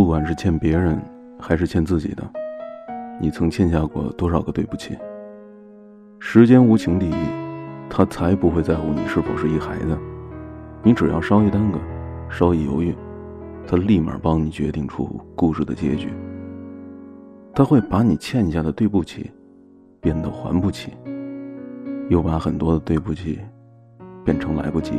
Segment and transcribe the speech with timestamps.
[0.00, 0.98] 不管是欠别人，
[1.38, 2.24] 还是欠自己的，
[3.20, 4.96] 你曾欠下过多少个对不起？
[6.18, 7.14] 时间无情第一，
[7.90, 9.98] 他才不会在乎你是否是一孩子。
[10.82, 11.78] 你只要稍一耽搁，
[12.30, 12.96] 稍一犹豫，
[13.66, 16.08] 他立马帮你决定出故事的结局。
[17.54, 19.30] 他会把你欠下的对不起，
[20.00, 20.92] 变得还不起，
[22.08, 23.38] 又把很多的对不起，
[24.24, 24.94] 变成来不及。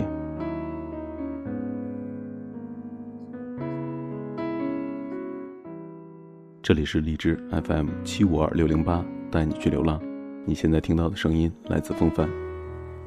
[6.64, 10.00] 这里是荔枝 FM 七五二六零八，带你去流浪。
[10.46, 12.30] 你现在听到的声音来自风帆。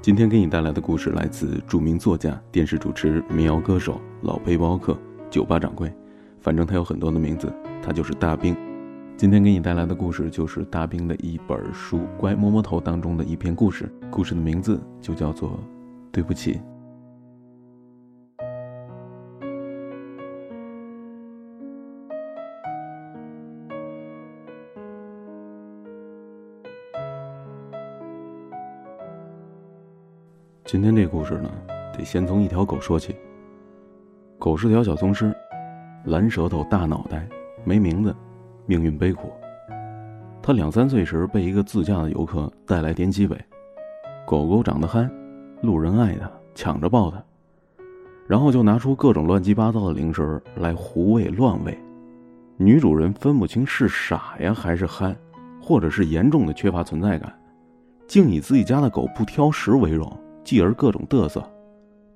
[0.03, 4.99] 今天给你带来的故事来自著名作家、电视主持、民谣歌手、老背包客、
[5.31, 5.93] 酒吧掌柜，
[6.41, 8.57] 反正他有很多的名字，他就是大兵。
[9.17, 15.51] 今天给你带来的故事就是大兵的一本书《乖摸摸头》当中的一篇故事，故事的名字就叫做
[16.11, 16.55] 《对不起》。
[30.75, 31.49] 今天这故事呢，
[31.97, 33.15] 得先从一条狗说起。
[34.41, 35.33] 狗是条小松狮，
[36.05, 37.29] 蓝舌头、大脑袋，
[37.63, 38.13] 没名字，
[38.67, 39.33] 命运悲苦。
[40.43, 43.37] 它两三岁时被一个自驾的游客带来滇西北，
[44.27, 45.09] 狗狗长得憨，
[45.63, 47.23] 路人爱它，抢着抱它，
[48.27, 51.79] 然后就拿出各种乱七八糟的零食来胡喂乱喂。
[52.57, 55.17] 女主人分不清是傻呀还是憨，
[55.63, 57.33] 或者是严重的缺乏存在感，
[58.09, 60.13] 竟以自己家的狗不挑食为荣。
[60.45, 61.43] 继而各种嘚瑟，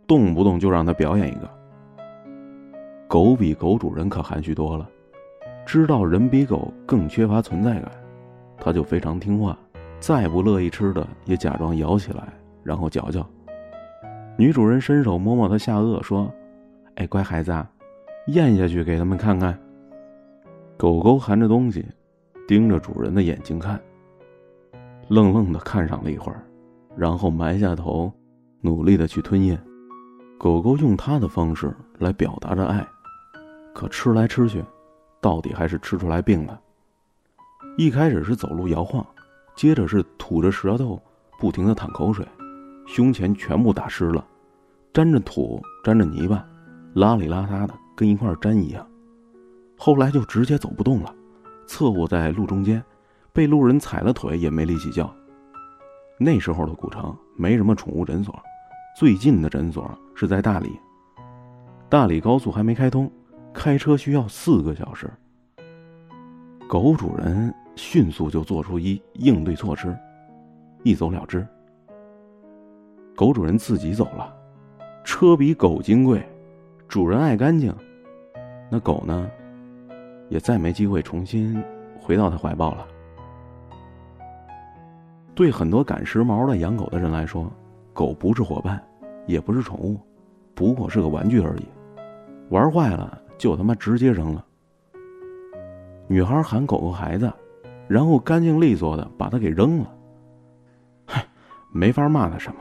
[0.06, 1.50] 动不动就让他表演一个。
[3.08, 4.88] 狗比狗主人可含蓄多了，
[5.64, 7.90] 知道人比狗更缺乏存在感，
[8.58, 9.58] 他就非常听话，
[9.98, 12.28] 再不乐意吃的也假装咬起来，
[12.62, 13.26] 然后嚼嚼。
[14.36, 16.30] 女主人伸手摸摸他下颚，说
[16.96, 17.68] ：“哎，乖孩子啊，
[18.26, 19.58] 咽下去给他们看看。”
[20.76, 21.84] 狗狗含着东西，
[22.46, 23.80] 盯着主人的眼睛看，
[25.08, 26.40] 愣愣的看上了一会儿，
[26.94, 28.12] 然后埋下头。
[28.60, 29.60] 努力的去吞咽，
[30.36, 32.86] 狗狗用它的方式来表达着爱，
[33.72, 34.64] 可吃来吃去，
[35.20, 36.60] 到底还是吃出来病了。
[37.76, 39.06] 一开始是走路摇晃，
[39.54, 41.00] 接着是吐着舌头，
[41.38, 42.26] 不停的淌口水，
[42.86, 44.26] 胸前全部打湿了，
[44.92, 46.44] 沾着土，沾着泥巴，
[46.96, 48.84] 邋里邋遢的跟一块粘一样。
[49.76, 51.14] 后来就直接走不动了，
[51.68, 52.82] 侧卧在路中间，
[53.32, 55.14] 被路人踩了腿也没力气叫。
[56.18, 58.34] 那时候的古城没什么宠物诊所。
[58.98, 60.76] 最近的诊所是在大理。
[61.88, 63.08] 大理高速还没开通，
[63.54, 65.08] 开车需要四个小时。
[66.68, 69.96] 狗主人迅速就做出一应对措施，
[70.82, 71.46] 一走了之。
[73.14, 74.34] 狗主人自己走了，
[75.04, 76.20] 车比狗金贵，
[76.88, 77.72] 主人爱干净，
[78.68, 79.30] 那狗呢，
[80.28, 81.62] 也再没机会重新
[82.00, 82.84] 回到他怀抱了。
[85.36, 87.48] 对很多赶时髦的养狗的人来说，
[87.92, 88.84] 狗不是伙伴。
[89.28, 90.00] 也不是宠物，
[90.54, 91.68] 不过是个玩具而已，
[92.48, 94.44] 玩坏了就他妈直接扔了。
[96.08, 97.30] 女孩喊狗狗孩子，
[97.86, 99.94] 然后干净利索的把它给扔了。
[101.06, 101.24] 嗨，
[101.70, 102.60] 没法骂他什么，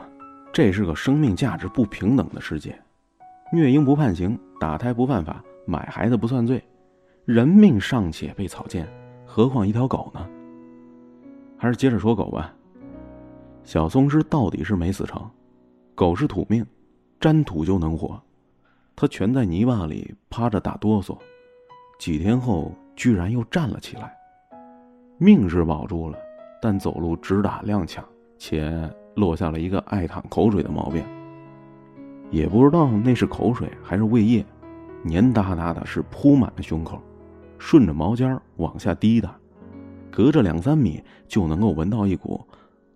[0.52, 2.78] 这是个生命价值不平等的世界，
[3.50, 6.62] 虐婴不判刑，打胎不犯法，买孩子不算罪，
[7.24, 8.84] 人命尚且被草菅，
[9.24, 10.28] 何况一条狗呢？
[11.56, 12.52] 还是接着说狗吧，
[13.64, 15.28] 小松狮到底是没死成。
[15.98, 16.64] 狗是土命，
[17.18, 18.22] 沾土就能活。
[18.94, 21.18] 它蜷在泥巴里趴着打哆嗦，
[21.98, 24.16] 几天后居然又站了起来。
[25.18, 26.16] 命是保住了，
[26.62, 28.00] 但走路直打踉跄，
[28.38, 31.04] 且落下了一个爱淌口水的毛病。
[32.30, 34.46] 也不知道那是口水还是胃液，
[35.02, 37.02] 黏哒哒的，是铺满了胸口，
[37.58, 39.28] 顺着毛尖往下滴的，
[40.12, 42.40] 隔着两三米就能够闻到一股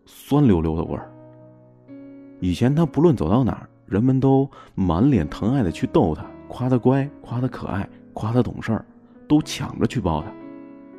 [0.07, 1.12] 酸溜溜的味儿。
[2.43, 8.85] 以前他不论走到哪儿，人们都满脸疼爱的去逗他，夸他乖，夸他可爱，夸他懂事儿，
[9.29, 10.27] 都抢着去抱他。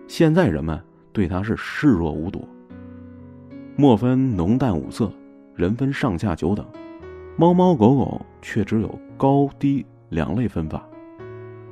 [0.07, 0.81] 现在人们
[1.11, 2.47] 对他是视若无睹。
[3.75, 5.11] 莫分浓淡五色，
[5.53, 6.65] 人分上下九等，
[7.35, 10.81] 猫猫狗狗却只有高低两类分法，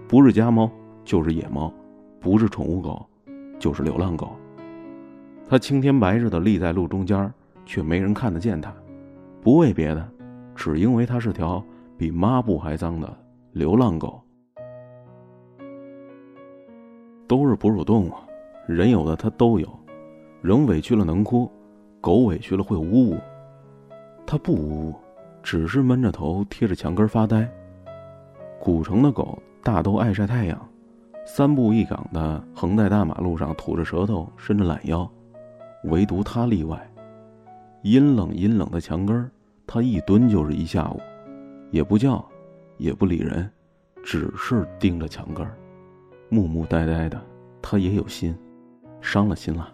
[0.05, 0.69] 不是家猫
[1.05, 1.73] 就是野猫，
[2.19, 3.05] 不是宠物狗
[3.57, 4.35] 就是流浪狗。
[5.47, 7.33] 它青天白日的立在路中间，
[7.65, 8.69] 却没人看得见它。
[9.41, 10.07] 不为别的，
[10.55, 11.63] 只因为它是条
[11.97, 13.11] 比抹布还脏的
[13.53, 14.21] 流浪狗。
[17.27, 18.13] 都是哺乳动物，
[18.67, 19.67] 人有的它都有。
[20.41, 21.49] 人委屈了能哭，
[21.99, 23.17] 狗委屈了会呜呜。
[24.27, 24.95] 它不呜呜，
[25.41, 27.49] 只是闷着头贴着墙根发呆。
[28.59, 30.69] 古城的狗大都爱晒太阳，
[31.25, 35.09] 三步一岗的横在大马路上，吐着舌头，伸着懒腰，
[35.85, 36.90] 唯独他例外。
[37.83, 39.31] 阴冷阴冷的墙根儿，
[39.65, 41.01] 他一蹲就是一下午，
[41.71, 42.23] 也不叫，
[42.77, 43.49] 也不理人，
[44.03, 45.57] 只是盯着墙根儿，
[46.29, 47.19] 木木呆呆的。
[47.59, 48.35] 他也有心，
[49.01, 49.73] 伤了心了，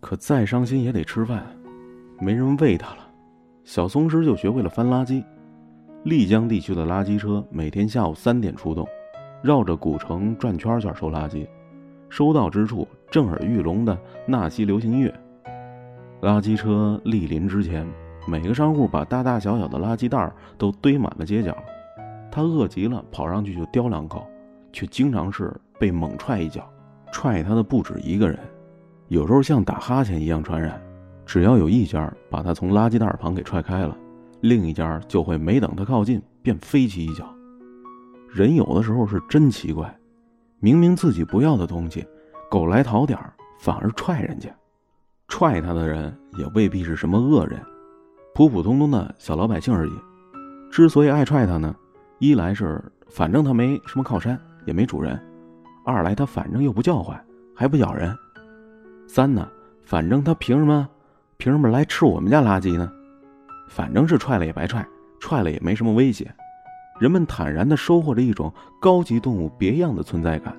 [0.00, 1.44] 可再伤心也得吃饭，
[2.20, 3.08] 没人喂他了。
[3.64, 5.24] 小松狮就学会了翻垃圾。
[6.04, 8.86] 丽江地区的垃圾车每天下午三点出动，
[9.42, 11.46] 绕着古城转圈圈收垃圾，
[12.08, 15.12] 收到之处震耳欲聋的纳西流行乐。
[16.22, 17.84] 垃圾车莅临之前，
[18.28, 21.52] 每个商户把大大小小的垃圾袋都堆满了街角。
[22.30, 24.24] 他饿极了，跑上去就叼两口，
[24.72, 26.62] 却经常是被猛踹一脚。
[27.10, 28.38] 踹他的不止一个人，
[29.08, 30.80] 有时候像打哈欠一样传染。
[31.26, 33.96] 只要有一家把他从垃圾袋旁给踹开了，
[34.42, 37.26] 另一家就会没等他靠近便飞起一脚。
[38.30, 39.92] 人有的时候是真奇怪，
[40.60, 42.06] 明明自己不要的东西，
[42.48, 43.18] 狗来讨点
[43.58, 44.48] 反而踹人家。
[45.32, 47.58] 踹他的人也未必是什么恶人，
[48.34, 49.92] 普普通通的小老百姓而已。
[50.70, 51.74] 之所以爱踹他呢，
[52.18, 55.18] 一来是反正他没什么靠山，也没主人。
[55.86, 57.18] 二来他反正又不叫唤，
[57.56, 58.14] 还不咬人。
[59.08, 59.48] 三呢，
[59.86, 60.86] 反正他凭什么，
[61.38, 62.92] 凭什么来吃我们家垃圾呢？
[63.70, 64.86] 反正是踹了也白踹，
[65.18, 66.30] 踹了也没什么威胁。
[67.00, 70.54] 人们坦然地收获着一种高级动物别样的存在感。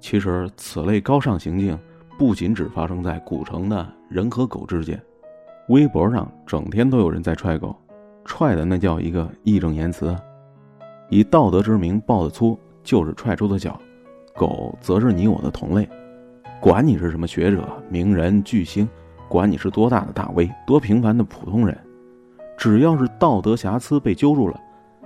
[0.00, 1.78] 其实此类高尚行径，
[2.18, 5.00] 不仅只发生在古城的人和狗之间，
[5.68, 7.74] 微博上整天都有人在踹狗，
[8.24, 10.14] 踹的那叫一个义正言辞，
[11.08, 12.58] 以道德之名爆的粗。
[12.84, 13.78] 就是踹出的脚，
[14.34, 15.86] 狗则是你我的同类，
[16.58, 18.88] 管你是什么学者、名人、巨星，
[19.28, 21.76] 管你是多大的大 V、多平凡的普通人，
[22.56, 24.58] 只要是道德瑕疵被揪住了，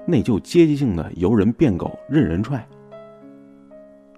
[0.06, 2.64] 那就阶级性的由人变狗，任人踹。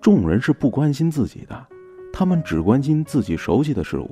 [0.02, 1.66] 众人是不关心自己的，
[2.16, 4.08] 他们只关心自己熟悉的事物。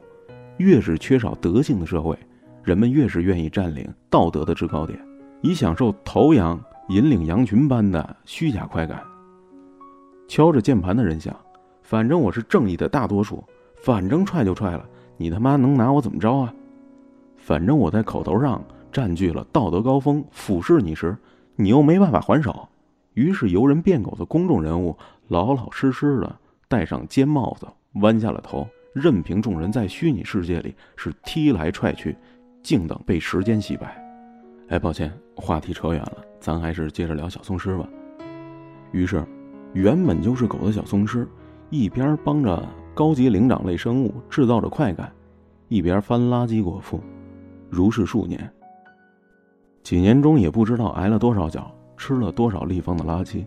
[0.56, 2.19] 越是缺少德性的社会，
[2.64, 4.99] 人们越是愿意占领道德的制高点，
[5.40, 9.00] 以享受头羊引领羊群般的虚假快感。
[10.26, 11.34] 敲着键盘的人想：
[11.81, 13.43] 反正我是正义的大多数，
[13.76, 14.84] 反正踹就踹了，
[15.16, 16.52] 你他妈能拿我怎么着啊？
[17.37, 18.60] 反正我在口头上
[18.90, 21.16] 占据了道德高峰，俯视你时，
[21.55, 22.69] 你又没办法还手。
[23.14, 24.96] 于是由人变狗的公众人物
[25.28, 32.17] 老老实实的戴上尖帽子，弯下了头，任凭众人在虚拟世界里是踢来踹去，
[32.62, 33.97] 静等被时间洗白。
[34.69, 37.89] 哎，抱歉，话题扯远了，咱还是接着聊小松狮吧。
[38.93, 39.25] 于是。
[39.75, 41.27] 原本就是狗的小松狮，
[41.71, 42.62] 一边帮着
[42.94, 45.11] 高级灵长类生物制造着快感，
[45.69, 47.00] 一边翻垃圾果腹，
[47.71, 48.53] 如是数年。
[49.83, 53.47] 几年中也不知道挨了多少脚，吃了多少立方的垃圾。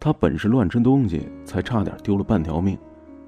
[0.00, 2.76] 他本是乱吃东西，才差点丢了半条命。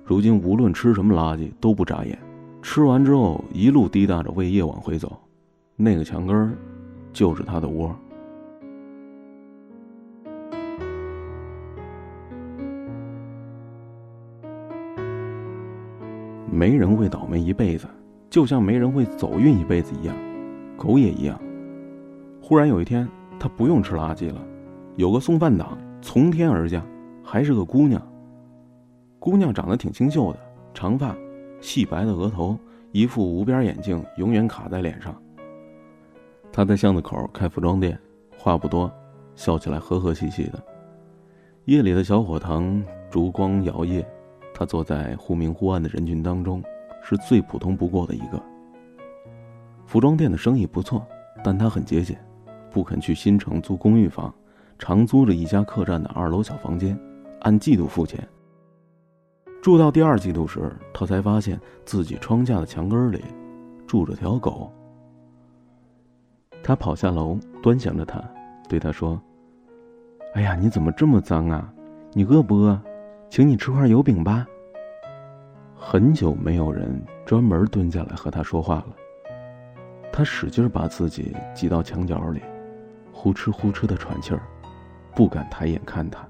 [0.07, 2.17] 如今无论吃什么垃圾都不眨眼，
[2.63, 5.21] 吃完之后一路滴答着胃液往回走。
[5.75, 6.53] 那个墙根儿，
[7.13, 7.93] 就是他的窝。
[16.49, 17.89] 没人会倒霉一辈子，
[18.31, 20.17] 就像没人会走运一辈子一样，
[20.77, 21.37] 狗也一样。
[22.41, 23.09] 忽然有一天，
[23.41, 24.41] 他不用吃垃圾了，
[24.95, 26.81] 有个送饭党从天而降，
[27.25, 28.01] 还是个姑娘。
[29.19, 30.39] 姑娘长得挺清秀的，
[30.73, 31.17] 长发，
[31.61, 32.57] 细白的额头，
[32.93, 35.15] 一副无边眼镜永远卡在脸上。
[36.53, 37.99] 她在巷子口开服装店，
[38.39, 38.91] 话不多，
[39.35, 40.63] 笑起来和和气气的。
[41.65, 44.05] 夜里的小火塘，烛光摇曳。
[44.55, 46.63] 她坐在忽明忽暗的人群当中，
[47.03, 48.41] 是最普通不过的一个。
[49.85, 51.07] 服装店的生意不错，
[51.43, 52.19] 但他很节俭，
[52.71, 54.33] 不肯去新城租公寓房，
[54.79, 56.99] 常租着一家客栈的二楼小房间，
[57.41, 58.27] 按季度付钱。
[59.67, 63.25] 住到第二季度时，他才发现自己窗下的墙根里
[63.85, 64.73] 住着条狗。
[66.63, 68.23] 他跑下楼，端详着它，
[68.69, 69.21] 对他说
[70.35, 71.69] ：“哎呀，你怎么这么脏啊？
[72.13, 72.81] 你饿不饿？”
[73.29, 74.47] 请你吃块油饼吧。
[75.75, 78.95] 很久没有人专门蹲下来和他说话了。
[80.13, 82.41] 他使劲把自己挤到墙角里，
[83.13, 84.41] 呼哧呼哧的喘气儿，
[85.13, 86.25] 不敢抬眼看他。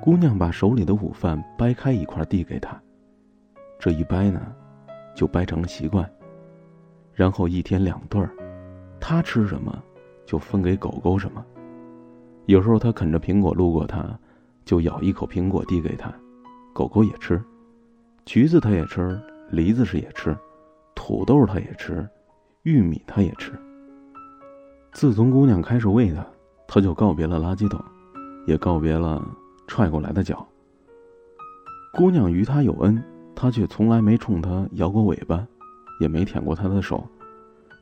[0.00, 2.80] 姑娘把手里的午饭掰开一块递给他，
[3.78, 4.40] 这一掰呢，
[5.14, 6.08] 就掰成了习惯。
[7.12, 8.30] 然后一天两顿儿，
[9.00, 9.82] 他吃什么，
[10.24, 11.44] 就分给狗狗什么。
[12.46, 14.18] 有时候他啃着苹果路过他。
[14.64, 16.12] 就咬一口苹果递给他，
[16.74, 17.42] 狗狗也吃，
[18.26, 19.18] 橘子它也吃，
[19.50, 20.36] 梨子是也吃，
[20.94, 22.06] 土豆它也吃，
[22.64, 23.58] 玉米它也吃。
[24.92, 26.22] 自从姑娘开始喂它，
[26.66, 27.82] 它就告别了垃圾桶，
[28.46, 29.26] 也告别了
[29.68, 30.44] 踹过来的脚。
[31.92, 33.00] 姑娘与他有恩，
[33.36, 35.46] 他却从来没冲她摇过尾巴，
[36.00, 37.06] 也没舔过她的手，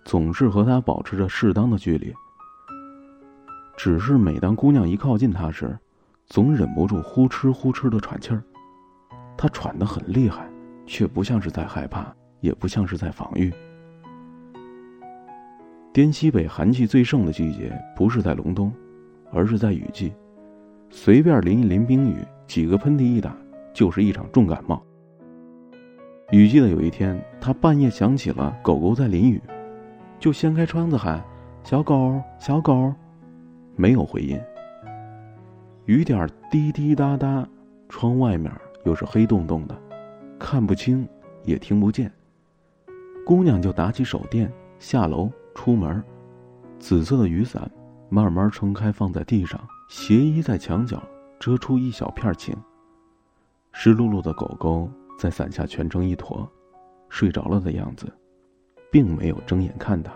[0.05, 2.12] 总是和她保持着适当的距离。
[3.76, 5.78] 只是每当姑娘一靠近他时，
[6.26, 8.43] 总忍不住呼哧呼哧的喘气儿。
[9.37, 10.50] 他喘得很厉害，
[10.87, 13.52] 却不像是在害怕，也不像是在防御。
[15.93, 18.73] 滇西北寒气最盛的季节，不是在隆冬，
[19.33, 20.12] 而是在雨季。
[20.90, 22.16] 随便淋一淋冰雨，
[22.47, 23.37] 几个喷嚏一打，
[23.73, 24.83] 就是一场重感冒。
[26.31, 29.40] 雨季的有一天，他半夜想起了狗狗在淋雨，
[30.19, 31.23] 就掀开窗子喊
[31.62, 32.93] ：“小狗，小狗。”
[33.76, 34.40] 没有回音。
[35.85, 37.47] 雨点滴滴答答，
[37.88, 38.52] 窗外面
[38.85, 39.76] 又是黑洞洞的，
[40.38, 41.07] 看不清，
[41.45, 42.11] 也听不见。
[43.25, 45.31] 姑娘就打起手电，下楼。
[45.55, 46.05] 出门，
[46.78, 47.69] 紫色的雨伞
[48.11, 51.02] 慢慢撑开放在地上，斜依在墙角，
[51.38, 52.57] 遮出一小片晴。
[53.73, 56.50] 湿漉漉的狗狗在伞下蜷成一坨，
[57.09, 58.12] 睡着了的样子，
[58.90, 60.12] 并没有睁眼看他。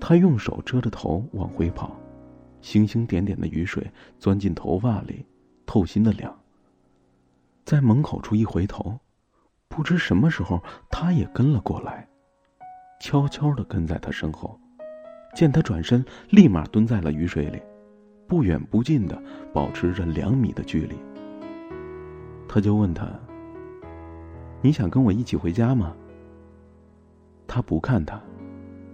[0.00, 1.94] 他用手遮着头往回跑，
[2.62, 3.86] 星星点点的雨水
[4.18, 5.26] 钻进头发里，
[5.66, 6.34] 透心的凉。
[7.66, 8.98] 在门口处一回头，
[9.68, 12.08] 不知什么时候，他也跟了过来。
[12.98, 14.58] 悄悄的跟在他身后，
[15.34, 17.60] 见他转身，立马蹲在了雨水里，
[18.30, 19.20] 不远不近的
[19.52, 20.94] 保持着两米的距离。
[22.48, 23.04] 他就问他
[24.62, 25.92] ：“你想跟我一起回家吗？”
[27.48, 28.20] 他不看他，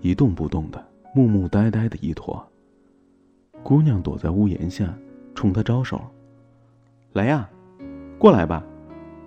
[0.00, 0.82] 一动不动的，
[1.14, 2.42] 木木呆呆的一坨。
[3.62, 4.96] 姑娘躲在屋檐下，
[5.34, 6.00] 冲他招手
[7.12, 7.46] ：“来呀，
[8.18, 8.64] 过来吧。”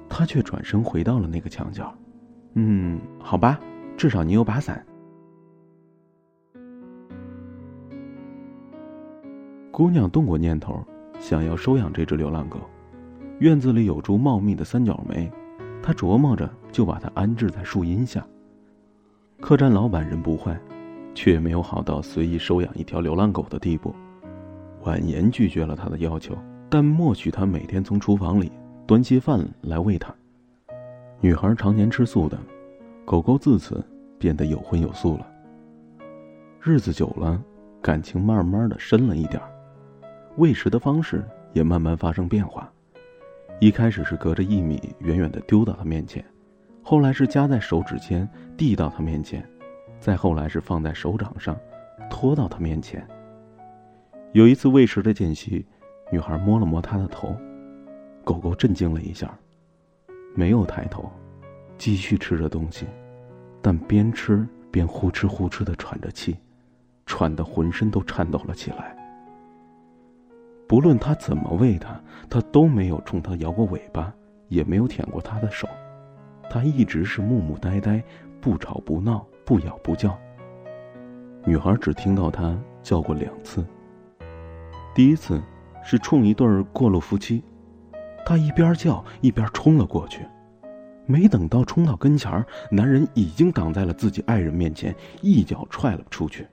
[0.09, 1.95] 他却转身回到了那个墙角。
[2.55, 3.59] “嗯，好吧。”
[3.95, 4.83] 至少你有把伞。
[9.79, 10.85] 姑娘动过念头，
[11.21, 12.59] 想要收养这只流浪狗。
[13.37, 15.31] 院子里有株茂密的三角梅，
[15.81, 18.27] 她琢磨着就把它安置在树荫下。
[19.39, 20.59] 客栈老板人不坏，
[21.15, 23.95] 却没有好到随意收养一条流浪狗的地步，
[24.83, 26.37] 婉言拒绝了他的要求，
[26.69, 28.51] 但默许他每天从厨房里
[28.85, 30.13] 端些饭来喂它。
[31.21, 32.37] 女孩常年吃素的。
[33.05, 33.81] 狗狗自此
[34.17, 35.25] 变得有荤有素了。
[36.61, 37.41] 日子久了，
[37.81, 39.41] 感情慢慢的深了一点
[40.39, 42.71] 喂食的方式也慢慢发生变化。
[43.59, 46.23] 一开始是隔着一米远远的丢到他面前，
[46.81, 49.45] 后来是夹在手指间递到他面前，
[49.99, 51.59] 再后来是放在手掌上，
[52.09, 53.05] 拖到他面前。
[54.31, 55.65] 有一次喂食的间隙，
[56.09, 57.35] 女孩摸了摸他的头，
[58.23, 59.37] 狗狗震惊了一下，
[60.35, 61.11] 没有抬头。
[61.77, 62.85] 继续吃着东西，
[63.61, 66.37] 但边吃边呼哧呼哧的喘着气，
[67.05, 68.95] 喘得浑身都颤抖了起来。
[70.69, 71.99] 不论他怎么喂他，
[72.29, 74.13] 他都没有冲他摇过尾巴，
[74.49, 75.67] 也没有舔过他的手，
[76.47, 78.03] 他一直是木木呆呆，
[78.39, 80.15] 不吵不闹，不咬不叫。
[81.43, 83.65] 女孩只听到他叫过两次。
[84.93, 85.41] 第一次
[85.83, 87.43] 是冲一对过路夫妻，
[88.23, 90.23] 他一边叫一边冲了过去。
[91.07, 96.45] 没等到冲到跟前，男人已经挡在了自己爱人面前，一脚踹了出去。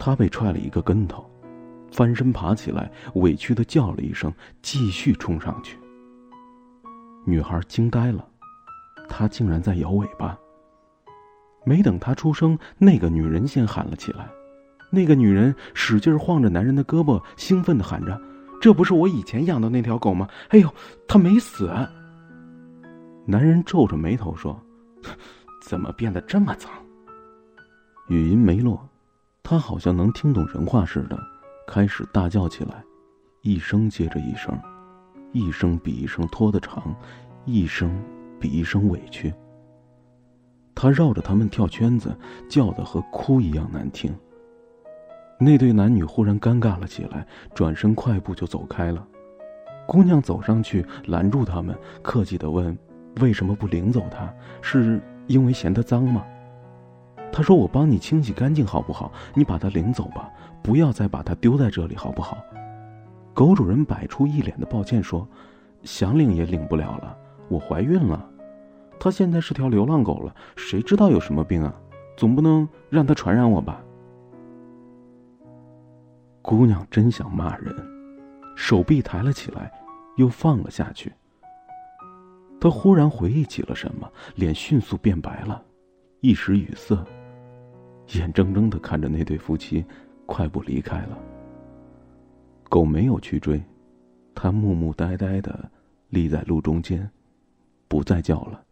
[0.00, 1.24] 他被踹了一个跟头，
[1.90, 5.78] 翻身爬起来，委屈的叫了一声，继续冲上去。
[7.24, 8.26] 女孩惊呆了，
[9.08, 10.38] 他竟然在摇尾巴。
[11.64, 14.28] 没等他出声，那个女人先喊了起来。
[14.88, 18.20] 那个女人使劲晃着男人的胳膊，兴奋的喊着
[18.62, 20.28] ：“这不是我以前养的那条狗吗？
[20.50, 20.72] 哎呦，
[21.08, 21.68] 它没死！”
[23.26, 24.56] 男人皱着眉头说
[25.60, 26.70] ：“怎么变得这么脏？”
[28.06, 28.88] 语音没落，
[29.42, 31.18] 他好像能听懂人话似的，
[31.66, 32.82] 开始大叫起来，
[33.42, 34.58] 一声接着一声，
[35.32, 36.94] 一声比一声拖得长，
[37.44, 37.90] 一声
[38.40, 39.34] 比一声委屈。
[40.74, 42.16] 他绕着他们跳圈子，
[42.48, 44.14] 叫的和哭一样难听。
[45.38, 49.06] 那对男女忽然尴尬了起来，转身快步就走开了。
[49.86, 52.76] 姑娘走上去拦住他们，客气的问。
[53.20, 54.32] 为什么不领走他？
[54.60, 56.24] 是因为嫌他脏吗？
[57.36, 59.12] 他说：“我帮你清洗干净，好不好？
[59.34, 62.38] 你把它领走吧，不要再把它丢在这里，好不好？”
[63.34, 65.28] 狗主人摆出一脸的抱歉说
[65.84, 67.14] ：“想领也领不了了，
[67.48, 68.26] 我怀孕了，
[68.98, 71.74] 它现在是条流浪狗了，谁知道有什么病啊？
[72.16, 73.84] 总不能让它传染我吧？”
[76.40, 77.76] 姑娘真想骂人，
[78.56, 79.70] 手臂抬了起来，
[80.16, 81.12] 又放了下去。
[82.58, 85.62] 他忽然回忆起了什么，脸迅速变白了，
[86.20, 86.96] 一时语塞，
[88.12, 89.84] 眼睁睁的看着那对夫妻
[90.26, 91.18] 快步离开了。
[92.68, 93.62] 狗没有去追，
[94.34, 95.70] 它木木呆呆的
[96.10, 97.08] 立在路中间，
[97.88, 98.62] 不再叫了。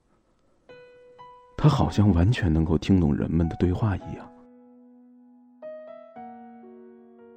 [1.57, 4.31] 它好像完全能够听懂人们的对话一样。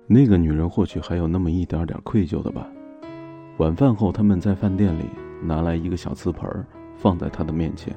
[0.07, 2.67] 那个女人或许还有那么一点点愧疚的吧。
[3.57, 5.03] 晚饭后，他们在饭店里
[5.41, 7.95] 拿来一个小瓷盆，放在他的面前，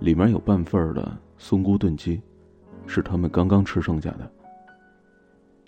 [0.00, 2.20] 里面有半份的松菇炖鸡，
[2.86, 4.30] 是他们刚刚吃剩下的。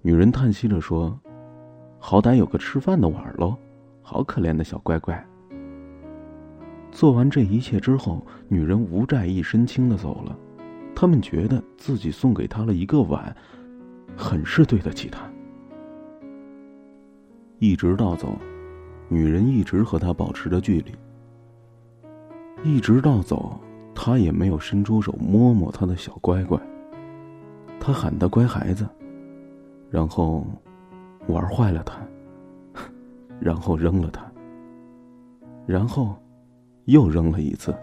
[0.03, 1.19] 女人叹息着说
[1.99, 3.57] ：“好歹有个吃饭的碗喽，
[4.01, 5.27] 好可怜的小乖乖。”
[6.91, 10.37] 做完这一切之后，女人无债一身轻的走了。
[10.95, 13.37] 他们觉得自己送给她了一个碗，
[14.17, 15.31] 很是对得起她。
[17.59, 18.39] 一直到走，
[19.09, 20.93] 女人一直和他保持着距离。
[22.65, 23.61] 一直到走，
[23.95, 26.61] 他也没有伸出手摸摸他的小乖乖。
[27.89, 28.87] 他喊他乖孩子。
[29.91, 30.45] 然后，
[31.27, 32.07] 玩坏了它，
[33.41, 34.31] 然后扔了它，
[35.65, 36.15] 然后，
[36.85, 37.75] 又扔了一次。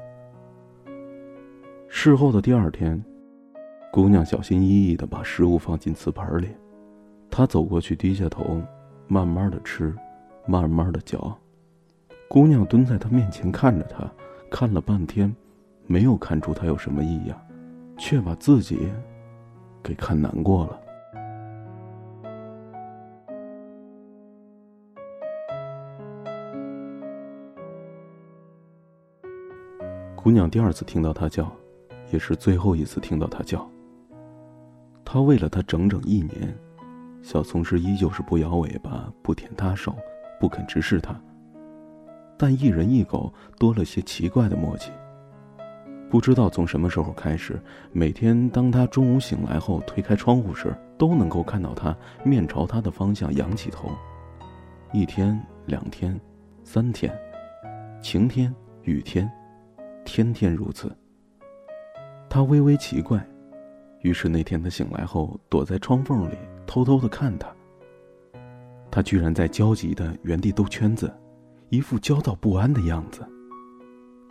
[1.90, 3.04] 事后的第二天，
[3.92, 6.50] 姑娘小心翼翼的把食物放进瓷盆里，
[7.32, 8.62] 她走过去，低下头，
[9.08, 9.92] 慢慢的吃，
[10.46, 11.36] 慢慢的嚼。
[12.28, 14.08] 姑娘蹲在他面前看着他，
[14.52, 15.36] 看了半天，
[15.88, 17.36] 没有看出他有什么异样，
[17.98, 18.88] 却把自己
[19.86, 20.82] 给看难过了。
[30.15, 31.51] 姑娘第二次听到他叫，
[32.12, 33.70] 也是最后一次听到他叫。
[35.06, 36.58] 他喂了他整整一年，
[37.22, 39.96] 小松狮依旧是不摇尾巴、不舔他手、
[40.39, 41.15] 不肯直视他。
[42.39, 44.92] 但一人一狗多了些奇怪的默契。
[46.16, 51.94] 不知道从什么时候开始，每天当他中午醒来后推开窗户时，都能够看到他
[52.24, 53.92] 面朝他的方向仰起头。
[54.94, 56.18] 一天、两天、
[56.64, 57.14] 三天，
[58.01, 59.30] 晴天、雨天。
[60.06, 60.90] 天天如此。
[62.30, 63.22] 他微微奇怪，
[64.00, 67.54] 于是那天他醒来后，躲在窗缝里偷偷的看他。
[68.90, 71.14] 他居然在焦急的原地兜圈子，
[71.68, 73.22] 一副焦躁不安的样子。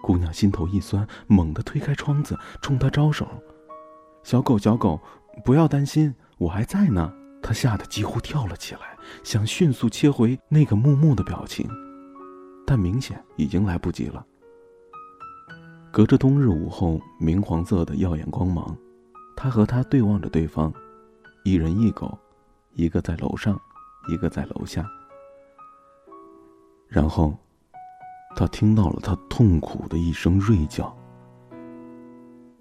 [0.05, 3.27] 姑娘心头一酸，猛地推开窗子，冲他招手
[4.23, 5.01] ：“小狗，小狗，
[5.43, 7.11] 不要担心，我还在呢。”
[7.43, 8.81] 他吓得几乎跳了起来，
[9.23, 11.67] 想迅速切回那个木木的表情，
[12.67, 14.23] 但明显已经来不及了。
[15.91, 18.77] 隔着冬日午后明黄色的耀眼光芒，
[19.35, 20.71] 他和他对望着对方，
[21.45, 22.19] 一人一狗，
[22.75, 23.59] 一个在楼上，
[24.09, 24.87] 一个在楼下。
[26.89, 27.37] 然后，
[28.37, 30.95] 他听到了他痛苦的一声锐叫。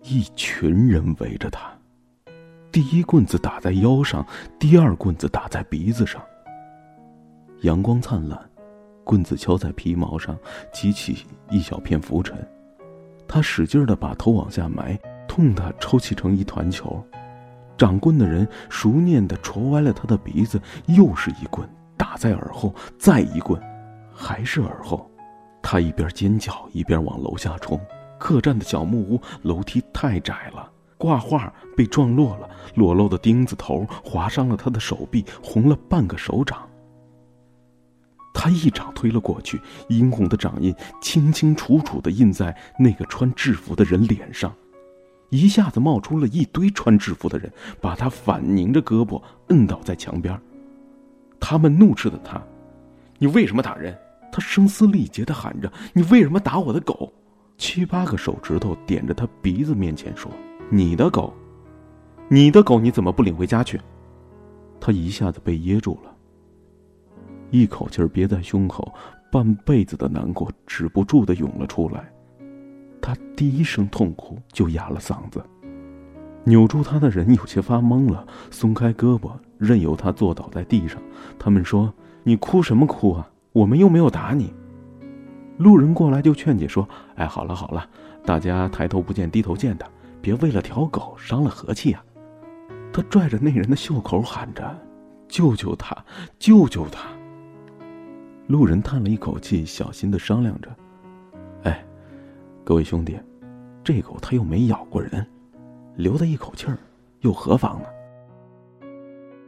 [0.03, 1.71] 一群人围着他，
[2.71, 4.25] 第一棍子打在腰上，
[4.59, 6.21] 第二棍子打在鼻子上。
[7.61, 8.37] 阳光灿烂，
[9.05, 10.37] 棍子敲在皮毛上，
[10.73, 12.37] 激起一小片浮尘。
[13.27, 17.01] 他使劲的把头往下埋，痛的抽泣成一团球。
[17.77, 23.59] 掌棍的人熟练的戳歪了他的鼻子，又是一棍打在耳后，再一棍，
[24.13, 25.09] 还是耳后。
[25.63, 27.79] 他一边尖叫一边往楼下冲。
[28.19, 36.69] 客栈的小木屋楼梯太窄了，挂画被撞落了，裸露的钉子头划伤了他的手臂，红了半个手掌。
[38.33, 44.53] 他一掌推了过去，殷红的掌印清清楚楚的印在那个穿制服的人脸上，
[45.29, 50.39] 一下子冒出了一堆穿制服的人，把他反拧着胳膊摁倒在墙边。
[51.39, 52.41] 他们怒斥的他
[53.19, 53.97] ：“你为什么打人？”
[54.33, 57.13] 他声嘶力竭的喊着：“你为什么打我的狗？”
[57.55, 60.31] 七八个手指头点着他鼻子面前说
[60.71, 61.31] ：“你的狗，
[62.27, 63.79] 你的狗，你怎么不领回家去？”
[64.81, 66.11] 他一下子被噎住了。
[67.51, 68.91] 一口气憋在胸口，
[69.31, 72.11] 半辈子的难过止不住的涌了出来。
[72.99, 75.43] 他第一声痛哭就哑了嗓子。
[76.43, 80.99] 扭住他的人有些发懵了，松开胳膊，任由他坐倒在地上。
[81.37, 81.93] 他们说
[82.23, 83.29] ：“你哭什么哭啊？
[83.53, 84.53] 我们又没有打你。”
[85.57, 87.87] 路人过来就劝解说：“哎，好了好了，
[88.25, 89.85] 大家抬头不见低头见的，
[90.19, 92.03] 别为了条狗伤了和气啊。”
[92.91, 94.75] 他拽着那人的袖口喊着
[95.29, 95.95] ：“救救他，
[96.37, 97.07] 救救他！”
[98.47, 100.69] 路人叹了一口气，小心的商量着
[101.63, 101.83] ：“哎，
[102.63, 103.17] 各位兄弟，
[103.83, 105.25] 这狗它又没咬过人，
[105.95, 106.77] 留他一口气儿，
[107.21, 107.85] 又何妨呢？”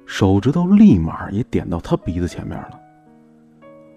[0.05, 2.79] 手指头立马也点到他鼻子前面了。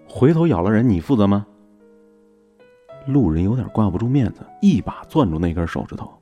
[0.09, 1.47] 回头咬了人，你负责吗？
[3.07, 6.13] 路人有点挂不住面子，一把攥住那根手指头，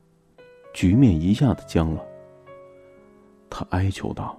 [0.75, 2.05] 局面一下子僵了。
[3.49, 4.39] 他哀求道：“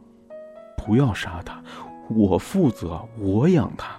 [0.77, 1.61] 不要杀他，
[2.09, 3.95] 我负责，我养他。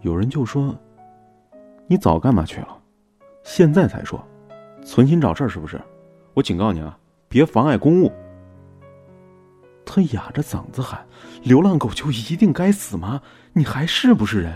[0.00, 0.74] 有人就说
[1.86, 2.78] ：“你早干嘛去了？
[3.44, 4.24] 现在才说，
[4.84, 5.80] 存心找事儿是不是？
[6.34, 8.10] 我警告你啊，别妨碍公务。”
[9.84, 11.06] 他哑着嗓子喊
[11.42, 13.20] ：“流浪狗就一定该死吗？
[13.52, 14.52] 你还是不是人？”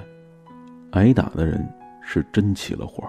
[0.92, 1.68] 挨打的人
[2.01, 3.05] 是真起了火，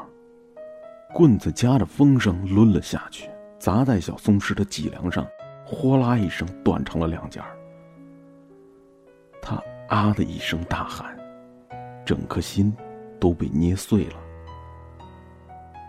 [1.14, 5.26] 棍子夹着风声抡了下去，砸在小松狮的脊梁上，
[5.64, 7.40] 哗啦一声断成了两截
[9.42, 11.16] 他啊的一声大喊，
[12.04, 12.76] 整颗心
[13.20, 14.16] 都被捏碎了。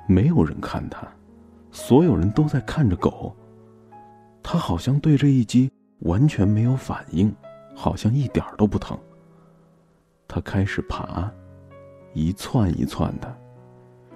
[0.07, 1.09] 没有人看他，
[1.72, 3.35] 所有人都在看着狗。
[4.42, 5.70] 他好像对这一击
[6.01, 7.35] 完全没有反应，
[7.79, 8.99] 好像一点都不疼。
[10.27, 11.31] 他开始爬。
[12.14, 13.38] 一窜一窜的，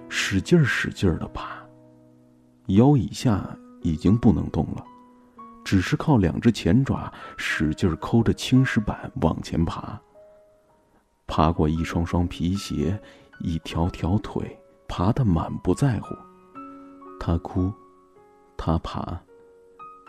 [0.09, 1.63] 使劲儿使劲儿的爬。
[2.67, 4.83] 腰以下已经不能动了，
[5.63, 9.97] 只是靠两只前爪使劲抠着青石板往前爬。
[11.27, 12.99] 爬过一双双皮鞋，
[13.39, 16.13] 一条条腿，爬得满不在乎。
[17.19, 17.71] 他哭，
[18.57, 19.17] 他爬，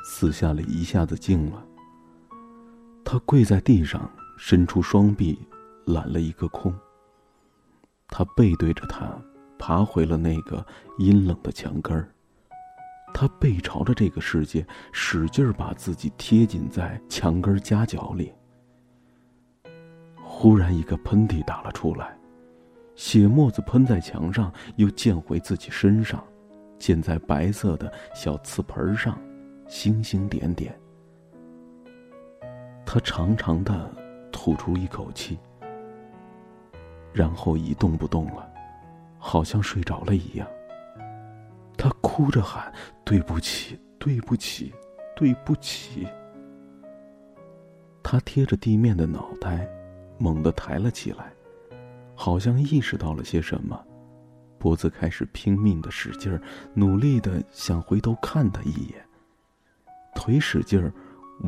[0.05, 1.65] 四下里一下子静了。
[3.05, 5.39] 他跪在地上，伸出双臂，
[5.87, 6.75] 揽了一个空。
[8.09, 9.17] 他背对着他，
[9.59, 10.65] 爬回了那个
[10.99, 12.09] 阴冷的墙根儿。
[13.13, 18.33] 他背朝着这个世界，使劲把自己贴紧在墙根夹角里。
[20.17, 22.19] 忽然，一个喷嚏打了出来，
[22.97, 26.25] 血沫子喷在墙上，又溅回自己身上，
[26.79, 29.17] 溅在白色的小瓷盆上，
[29.69, 30.77] 星星点点。
[32.87, 33.91] 他长长的
[34.31, 35.39] 吐出一口气。
[37.13, 38.51] 然后一动不动了，
[39.19, 40.49] 好像睡着了一样。
[41.77, 42.73] 他哭着喊
[43.05, 44.75] ：“对不起，对不起，
[45.15, 46.09] 对不起。”
[48.03, 49.69] 他贴着地面的脑袋
[50.19, 51.33] 猛地抬了起来，
[52.15, 53.81] 好像意识到了些什么，
[54.59, 56.41] 脖子开始拼命的使劲儿，
[56.75, 59.05] 努力的想回头看他一眼。
[60.17, 60.93] 腿使劲儿，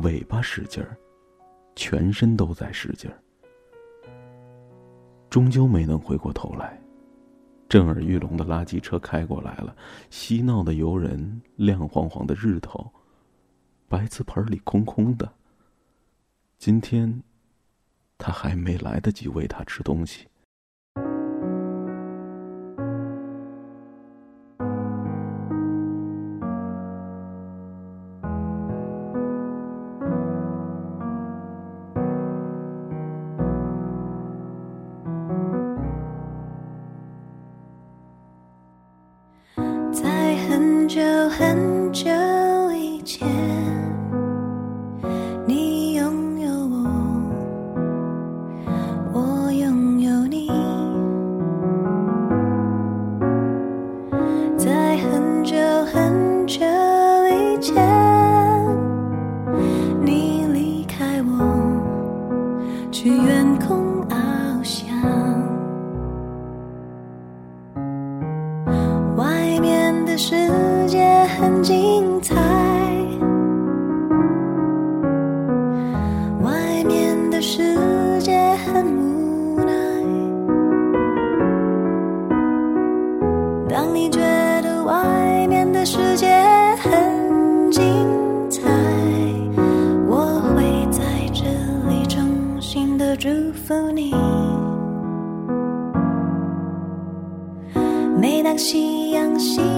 [0.03, 0.97] 尾巴使劲儿，
[1.77, 3.15] 全身都在使劲儿。
[5.29, 6.81] 终究没能回过头来，
[7.69, 9.75] 震耳欲聋的垃圾车开过来了，
[10.09, 12.91] 嬉闹的游人，亮晃晃的日头，
[13.87, 15.31] 白瓷盆里空空的。
[16.57, 17.21] 今天，
[18.17, 20.27] 他还没来得及喂他吃东西。
[40.57, 42.09] 很久很久
[99.47, 99.76] she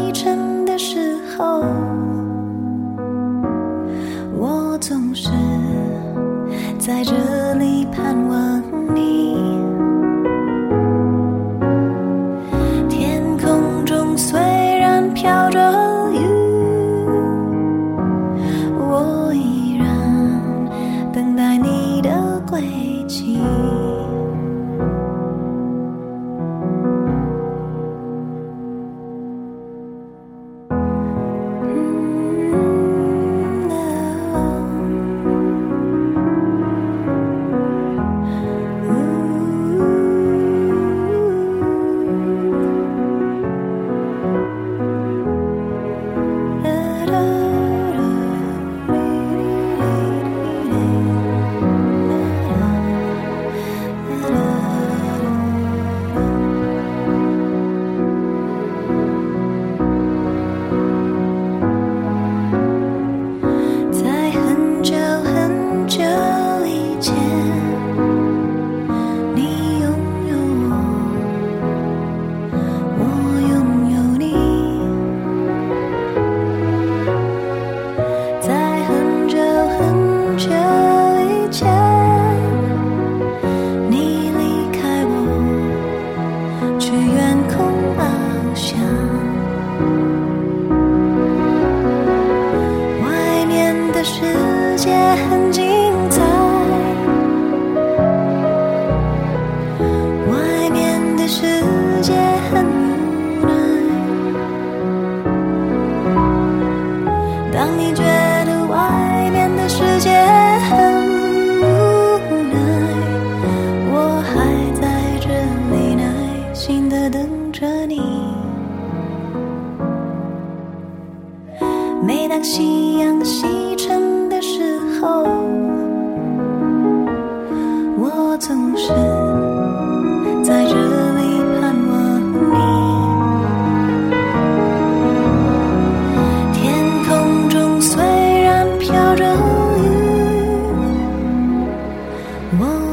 [142.58, 142.89] 我。